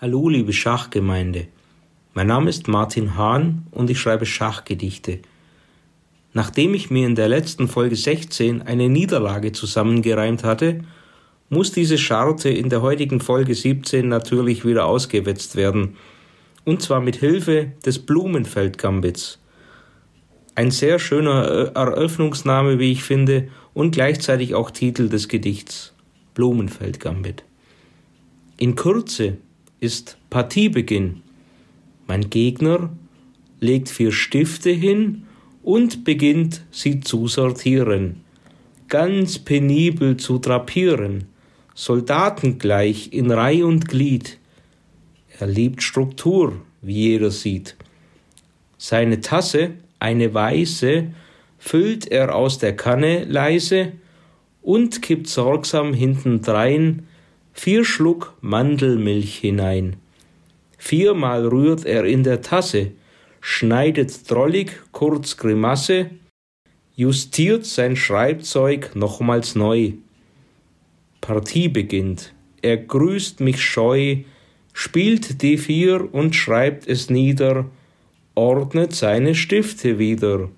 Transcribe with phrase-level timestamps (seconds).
[0.00, 1.46] Hallo, liebe Schachgemeinde.
[2.14, 5.20] Mein Name ist Martin Hahn und ich schreibe Schachgedichte.
[6.32, 10.80] Nachdem ich mir in der letzten Folge 16 eine Niederlage zusammengereimt hatte,
[11.48, 15.96] muss diese Scharte in der heutigen Folge 17 natürlich wieder ausgewetzt werden.
[16.64, 19.38] Und zwar mit Hilfe des Blumenfeld-Gambits.
[20.56, 25.94] Ein sehr schöner Eröffnungsname, wie ich finde, und gleichzeitig auch Titel des Gedichts.
[26.34, 27.44] Blumenfeld-Gambit.
[28.56, 29.38] In Kürze
[29.84, 31.22] ist Partiebeginn.
[32.06, 32.90] Mein Gegner
[33.60, 35.24] legt vier Stifte hin
[35.62, 38.22] und beginnt sie zu sortieren,
[38.88, 41.24] ganz penibel zu drapieren,
[41.74, 44.38] soldatengleich in Reih und Glied.
[45.38, 47.76] Er liebt Struktur, wie jeder sieht.
[48.78, 51.08] Seine Tasse, eine weiße,
[51.58, 53.92] füllt er aus der Kanne leise
[54.62, 57.06] und kippt sorgsam hintendrein
[57.54, 59.96] vier Schluck Mandelmilch hinein.
[60.76, 62.90] Viermal rührt er in der Tasse,
[63.40, 66.10] schneidet drollig kurz Grimasse,
[66.96, 69.92] justiert sein Schreibzeug nochmals neu.
[71.20, 74.18] Partie beginnt, er grüßt mich scheu,
[74.72, 77.66] spielt die vier und schreibt es nieder,
[78.34, 80.50] ordnet seine Stifte wieder.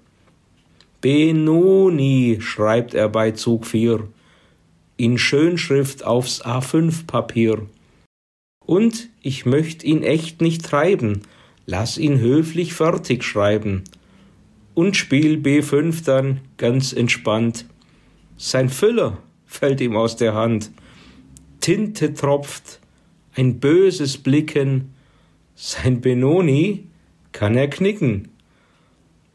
[1.03, 4.09] Benoni, schreibt er bei Zug vier
[4.97, 7.67] in Schönschrift aufs A5-Papier.
[8.65, 11.23] Und ich möcht ihn echt nicht treiben,
[11.67, 13.85] lass ihn höflich fertig schreiben.
[14.75, 17.67] Und spiel B5 dann ganz entspannt.
[18.37, 20.71] Sein Füller fällt ihm aus der Hand.
[21.61, 22.81] Tinte tropft,
[23.35, 24.95] ein böses Blicken.
[25.55, 26.85] Sein Benoni
[27.33, 28.29] kann er knicken.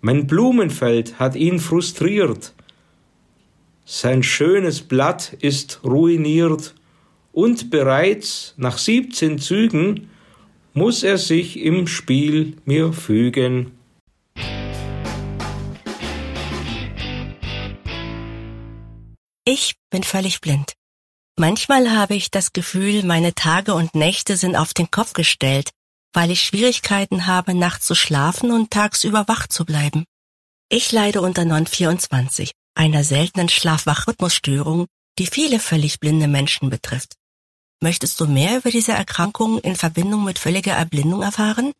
[0.01, 2.53] Mein Blumenfeld hat ihn frustriert.
[3.93, 6.75] Sein schönes Blatt ist ruiniert
[7.33, 10.09] und bereits nach siebzehn Zügen
[10.73, 13.73] muss er sich im Spiel mir fügen.
[19.43, 20.71] Ich bin völlig blind.
[21.37, 25.71] Manchmal habe ich das Gefühl, meine Tage und Nächte sind auf den Kopf gestellt,
[26.13, 30.05] weil ich Schwierigkeiten habe, nachts zu schlafen und tagsüber wach zu bleiben.
[30.69, 34.87] Ich leide unter Non-24 einer seltenen Schlafwachrhythmusstörung,
[35.19, 37.13] die viele völlig blinde Menschen betrifft.
[37.79, 41.73] Möchtest du mehr über diese Erkrankung in Verbindung mit völliger Erblindung erfahren?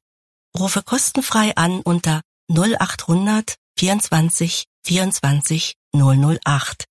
[0.56, 6.86] Rufe kostenfrei an unter 0800 24 24 008.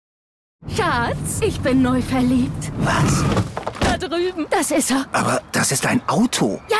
[0.77, 2.73] Schatz, ich bin neu verliebt.
[2.79, 3.25] Was?
[3.81, 4.47] Da drüben.
[4.51, 5.07] Das ist er.
[5.13, 6.61] Aber das ist ein Auto.
[6.69, 6.80] Ja.